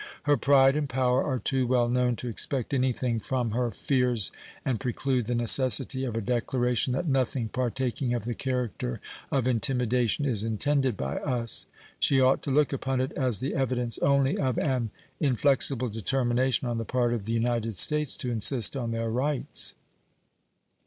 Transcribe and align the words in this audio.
Her 0.23 0.35
pride 0.35 0.75
and 0.75 0.89
power 0.89 1.23
are 1.23 1.37
too 1.37 1.67
well 1.67 1.87
known 1.87 2.15
to 2.15 2.27
expect 2.27 2.73
any 2.73 2.91
thing 2.91 3.19
from 3.19 3.51
her 3.51 3.69
fears 3.69 4.31
and 4.65 4.79
preclude 4.79 5.27
the 5.27 5.35
necessity 5.35 6.05
of 6.05 6.15
a 6.17 6.21
declaration 6.21 6.93
that 6.93 7.07
nothing 7.07 7.49
partaking 7.49 8.11
of 8.15 8.25
the 8.25 8.33
character 8.33 8.99
of 9.31 9.47
intimidation 9.47 10.25
is 10.25 10.43
intended 10.43 10.97
by 10.97 11.17
us. 11.19 11.67
She 11.99 12.19
ought 12.19 12.41
to 12.41 12.49
look 12.49 12.73
upon 12.73 12.99
it 12.99 13.11
as 13.11 13.41
the 13.41 13.53
evidence 13.53 13.99
only 13.99 14.39
of 14.39 14.57
an 14.57 14.89
inflexible 15.19 15.89
determination 15.89 16.67
on 16.67 16.79
the 16.79 16.83
part 16.83 17.13
of 17.13 17.25
the 17.25 17.33
United 17.33 17.75
States 17.75 18.17
to 18.17 18.31
insist 18.31 18.75
on 18.75 18.89
their 18.89 19.11
rights. 19.11 19.75